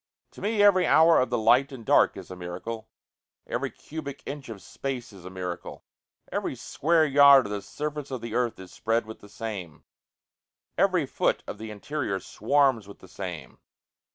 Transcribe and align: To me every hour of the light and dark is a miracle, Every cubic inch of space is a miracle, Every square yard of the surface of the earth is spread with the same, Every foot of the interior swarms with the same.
To 0.31 0.41
me 0.41 0.63
every 0.63 0.87
hour 0.87 1.19
of 1.19 1.29
the 1.29 1.37
light 1.37 1.71
and 1.71 1.85
dark 1.85 2.17
is 2.17 2.31
a 2.31 2.35
miracle, 2.35 2.89
Every 3.45 3.69
cubic 3.69 4.23
inch 4.25 4.49
of 4.49 4.59
space 4.59 5.13
is 5.13 5.25
a 5.25 5.29
miracle, 5.29 5.85
Every 6.31 6.55
square 6.55 7.05
yard 7.05 7.45
of 7.45 7.51
the 7.51 7.61
surface 7.61 8.09
of 8.09 8.21
the 8.21 8.33
earth 8.33 8.57
is 8.57 8.71
spread 8.71 9.05
with 9.05 9.19
the 9.19 9.29
same, 9.29 9.83
Every 10.75 11.05
foot 11.05 11.43
of 11.45 11.59
the 11.59 11.69
interior 11.69 12.19
swarms 12.19 12.87
with 12.87 12.97
the 12.97 13.07
same. 13.07 13.59